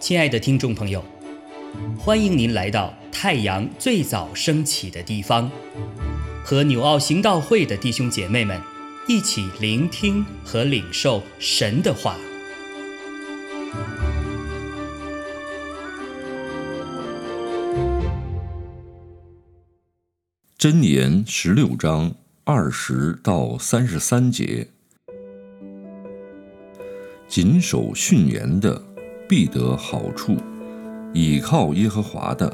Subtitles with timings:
[0.00, 1.04] 亲爱的听众朋友，
[1.96, 5.48] 欢迎您来到太阳最早升起的地方，
[6.42, 8.60] 和纽奥行道会的弟兄姐妹们
[9.06, 12.16] 一起聆听和领受神的话。
[20.58, 24.68] 箴言十六章二十到三十三节，
[27.30, 28.82] 谨守训言的。
[29.28, 30.36] 必得好处，
[31.14, 32.52] 倚靠耶和华的，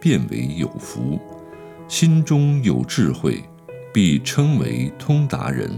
[0.00, 1.20] 变为有福。
[1.86, 3.44] 心中有智慧，
[3.92, 5.70] 必称为通达人。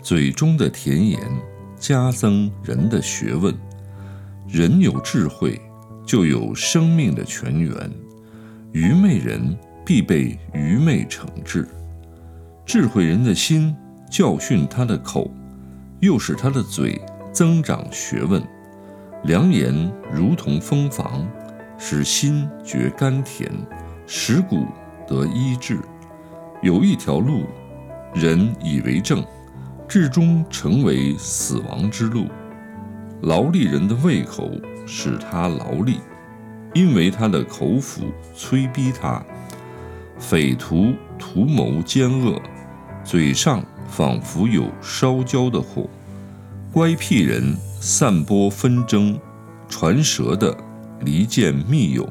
[0.00, 1.18] 嘴中的甜言，
[1.76, 3.52] 加增人的学问。
[4.46, 5.60] 人有智慧，
[6.06, 7.74] 就有生命的泉源。
[8.70, 11.68] 愚昧人必被愚昧惩治。
[12.64, 13.74] 智慧人的心
[14.08, 15.28] 教训他的口，
[15.98, 17.00] 又使他的嘴
[17.34, 18.40] 增长学问。
[19.24, 21.26] 良言如同蜂房，
[21.76, 23.50] 使心觉甘甜，
[24.06, 24.64] 使骨
[25.08, 25.80] 得医治。
[26.62, 27.42] 有一条路，
[28.14, 29.24] 人以为正，
[29.88, 32.26] 至终成为死亡之路。
[33.22, 34.48] 劳力人的胃口
[34.86, 35.98] 使他劳力，
[36.72, 39.20] 因为他的口腹催逼他。
[40.18, 42.40] 匪徒图谋奸恶，
[43.02, 45.88] 嘴上仿佛有烧焦的火。
[46.74, 47.56] 乖僻人。
[47.80, 49.16] 散播纷争，
[49.68, 50.56] 传舌的
[51.04, 52.08] 离间密友，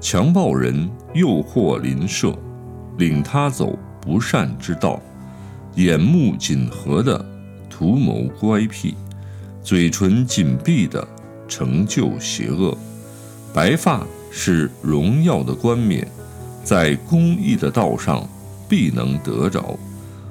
[0.00, 2.36] 强暴人诱惑邻舍，
[2.98, 5.00] 领他走不善之道，
[5.76, 7.24] 眼目紧合的
[7.70, 8.96] 图谋乖僻，
[9.62, 11.06] 嘴唇紧闭的
[11.46, 12.76] 成就邪恶。
[13.54, 16.08] 白发是荣耀的冠冕，
[16.64, 18.28] 在公义的道上
[18.68, 19.78] 必能得着。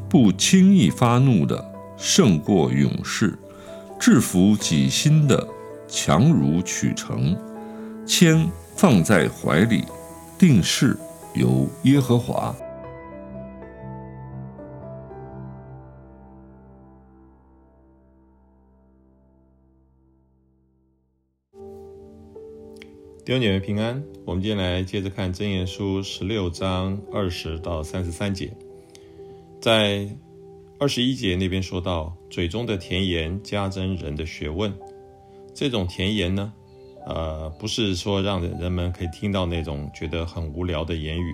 [0.10, 1.64] 不轻易发怒的
[1.96, 3.38] 胜过勇士。
[4.06, 5.48] 制服己心的
[5.88, 7.36] 强如取成，
[8.06, 9.84] 铅放在怀里，
[10.38, 10.96] 定是
[11.34, 12.56] 由耶和华。
[23.26, 28.56] 弟兄姐妹平安，我们今天来接着看箴言书十六章二十到三十三节，
[29.60, 30.08] 在。
[30.78, 34.74] 二十一节那边说到，嘴中的甜言加增人的学问。
[35.54, 36.52] 这种甜言呢，
[37.06, 41.34] 呃，不是说让人们可以听到那种觉得很无聊的言语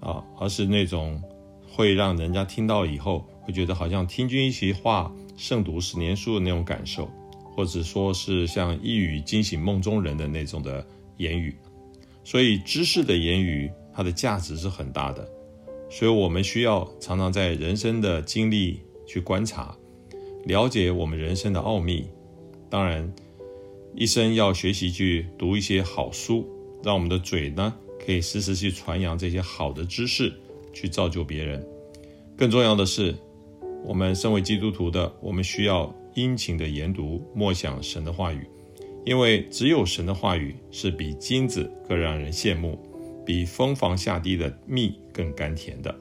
[0.00, 1.22] 啊，而是那种
[1.70, 7.08] 会让人家听到以后会觉得好像听君一席话，胜读十年书的那种感受，
[7.54, 10.84] 或者说是像一语惊醒梦中人的那种的
[11.18, 11.54] 言语。
[12.24, 15.26] 所以，知识的言语，它的价值是很大的。
[15.90, 19.76] 所以，我们需要常常在人生的经历去观察、
[20.44, 22.06] 了解我们人生的奥秘。
[22.68, 23.10] 当然，
[23.94, 26.46] 一生要学习去读一些好书，
[26.84, 30.32] 让我们的嘴呢可以时时去传扬这些好的知识，
[30.72, 31.66] 去造就别人。
[32.36, 33.14] 更重要的是，
[33.84, 38.46] 我们身为基督徒的，我们需要殷勤的研读、默想神的话语，
[39.06, 42.78] 因为只有神的话语是比金子更让人羡慕。
[43.28, 45.94] 比蜂房下滴的蜜更甘甜的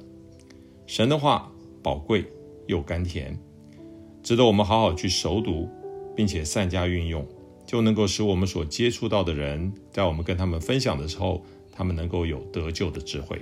[0.86, 1.52] 神的话，
[1.84, 2.24] 宝贵
[2.68, 3.38] 又甘甜，
[4.24, 5.70] 值得我们好好去熟读，
[6.16, 7.28] 并且善加运用，
[7.66, 13.38] 就能够使我们所接触到的人，在我们跟他们分享的时候，他们能够有得救的智慧。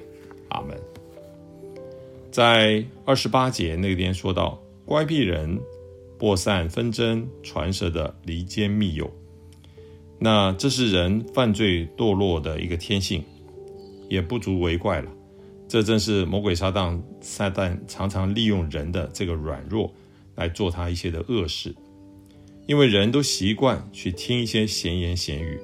[0.48, 0.76] 阿门。
[2.32, 5.60] 在二十八节那边说到，乖僻人
[6.18, 9.08] 播散纷争，传舌的离间密友，
[10.18, 13.24] 那这是人犯罪堕落的一个天性。
[14.10, 15.12] 也不足为怪了，
[15.68, 19.94] 这正是魔鬼撒旦撒旦常常利用人的这个软弱
[20.36, 21.76] 来做他一些的恶事，
[22.68, 25.60] 因为人都习惯去听一些闲言闲语。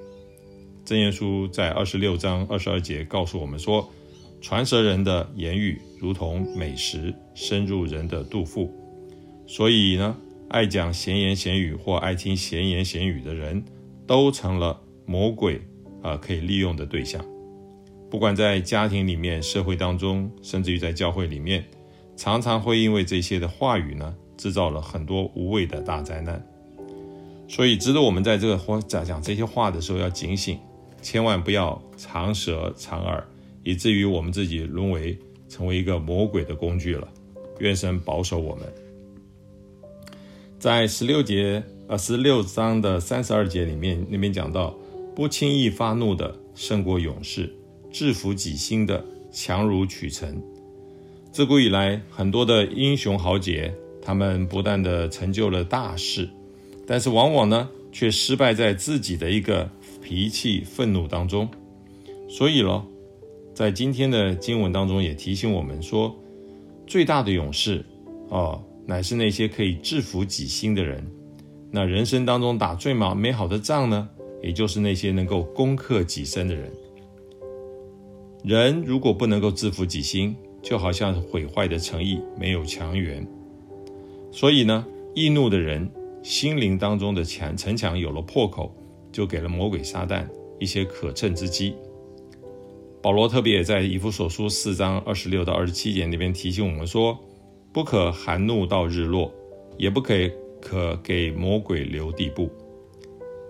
[0.84, 3.88] 真言书在二十六章二十二节告诉我们说，
[4.42, 8.74] 传舌人的言语如同美食，深入人的肚腹。
[9.46, 10.18] 所以呢，
[10.50, 13.64] 爱讲闲言闲语或爱听闲言闲语的人，
[14.08, 15.62] 都成了魔鬼
[16.02, 17.24] 啊可以利用的对象。
[18.12, 21.64] 不管在家庭里面、社会当中，甚至于在教会里面，
[22.18, 26.46] 常常会因为这些的话语呢，制造了很多无谓的大灾难。
[27.48, 30.60] 所以，值得我们在这个话在讲这些话的时候要警醒，
[31.02, 33.24] 千万不要长舌长耳，
[33.64, 35.18] 以至于我们自己沦为
[35.48, 37.08] 成为一个魔鬼的工具了。
[37.60, 38.66] 愿神保守我们。
[40.60, 44.76] 在十六节呃十六章的三十二节里面，那边讲到，
[45.16, 47.50] 不轻易发怒的胜过勇士。
[47.92, 50.42] 制服己心的强如取成。
[51.32, 56.30] 自古以来，很多的英雄豪杰他们不断的成就了大事，
[56.86, 59.70] 但是往往呢，却失败在自己的一个
[60.02, 61.48] 脾气愤怒当中。
[62.28, 62.86] 所以咯，
[63.54, 66.14] 在今天的经文当中也提醒我们说，
[66.88, 67.86] 最大的勇士，
[68.30, 71.06] 哦，乃是那些可以制服己心的人。
[71.72, 74.10] 那人生当中打最美美好的仗呢，
[74.44, 76.70] 也就是那些能够攻克己身的人。
[78.44, 83.26] 人如果不能够制服己心，就好像毁坏的诚意没有强援。
[84.32, 85.90] 所以呢，易怒的人
[86.24, 88.74] 心灵当中的墙城墙有了破口，
[89.12, 90.28] 就给了魔鬼撒旦
[90.60, 91.76] 一些可乘之机。
[93.02, 97.18] 保罗特别也在以弗所书四章二十六到二十七节那边提醒我们说：
[97.72, 99.32] 不可含怒到日落，
[99.78, 100.14] 也不可
[100.60, 102.50] 可给魔鬼留地步。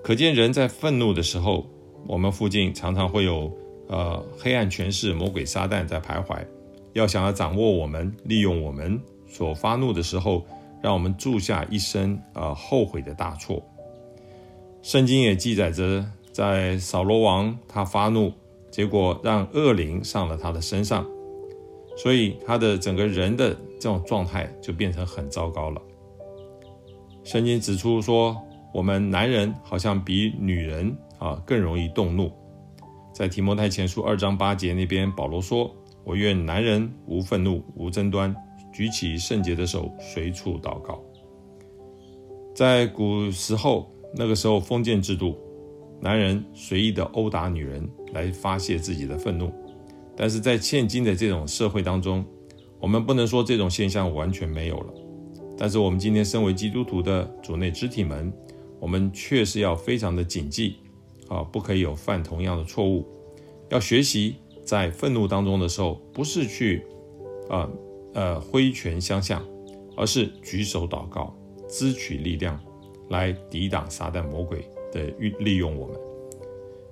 [0.03, 1.65] 可见人在愤怒的时候，
[2.07, 3.51] 我们附近常常会有
[3.91, 6.43] 呃黑暗权势魔鬼撒旦在徘徊，
[6.93, 10.43] 要想要掌握我们，利用我们所发怒的时候。
[10.83, 13.63] 让我们铸下一生呃后悔的大错。
[14.81, 18.33] 圣经也记载着，在扫罗王他发怒，
[18.71, 21.05] 结果让恶灵上了他的身上，
[21.95, 25.79] 所以他的整个人的这种状态就变成很糟糕了。
[27.23, 28.35] 圣经指出说，
[28.73, 32.31] 我们男人好像比女人啊更容易动怒。
[33.13, 38.35] 在提摩太前书二章八节那边，保罗说：“我愿男人无愤怒，无争端。”
[38.73, 41.03] 举起圣洁的手，随处祷告。
[42.55, 45.37] 在古时候，那个时候封建制度，
[45.99, 49.51] 男人随意的殴打女人来发泄自己的愤怒。
[50.15, 52.25] 但是在现今的这种社会当中，
[52.79, 54.93] 我们不能说这种现象完全没有了。
[55.57, 58.31] 但是我们今天身为基督徒的主内肢体们，
[58.79, 60.77] 我们确实要非常的谨记
[61.31, 63.07] 啊，不可以有犯同样的错误。
[63.69, 64.35] 要学习
[64.65, 66.85] 在愤怒当中的时候，不是去
[67.49, 67.69] 啊。
[68.13, 69.41] 呃，挥拳相向，
[69.95, 71.33] 而是举手祷告，
[71.69, 72.59] 支取力量，
[73.07, 75.73] 来抵挡撒旦魔鬼的利利用。
[75.77, 75.95] 我们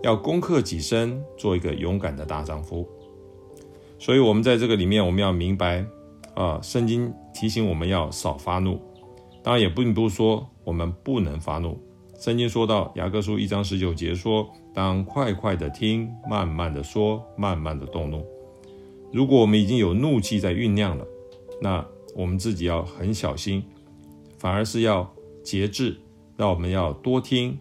[0.01, 2.88] 要攻克己身，做一个勇敢的大丈夫。
[3.97, 5.86] 所以，我们在这个里面，我们要明白
[6.36, 8.80] 啊，圣经提醒我们要少发怒。
[9.44, 11.77] 当然，也并不是说我们不能发怒。
[12.19, 14.45] 圣经说到雅各书一章十九节说
[14.75, 18.25] ：“当快快的听，慢慢的说，慢慢的动怒。”
[19.13, 21.07] 如果我们已经有怒气在酝酿了，
[21.62, 23.63] 那我们自己要很小心，
[24.38, 25.10] 反而是要
[25.42, 25.95] 节制。
[26.36, 27.57] 那我们要多听，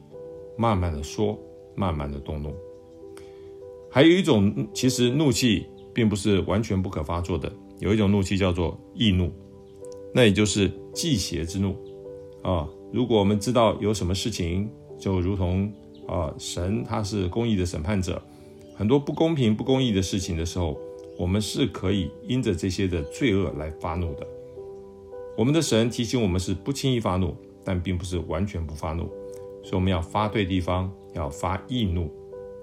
[0.56, 1.38] 慢慢的说，
[1.76, 2.52] 慢慢的动怒。
[3.88, 7.50] 还有一种，其实怒气并不是完全不可发作的。
[7.78, 9.30] 有一种怒气叫做易怒，
[10.12, 11.76] 那也就是忌邪之怒
[12.42, 12.68] 啊。
[12.92, 15.72] 如果我们知道有什么事情，就如同
[16.06, 18.20] 啊，神他是公义的审判者，
[18.76, 20.78] 很多不公平、不公义的事情的时候。
[21.18, 24.24] 我们是可以因着这些的罪恶来发怒的。
[25.36, 29.08] 我们的神提醒我们是不轻易发怒，但并不是完全不发怒，
[29.64, 32.08] 所以我们要发对地方，要发易怒。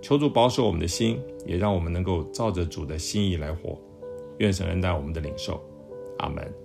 [0.01, 3.77] 求主保守我们的心，也让我们能够照着主的心意来活。
[4.37, 5.61] 愿神恩待我们的领受，
[6.19, 6.64] 阿门。